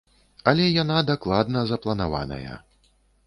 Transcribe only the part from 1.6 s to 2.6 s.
запланаваная.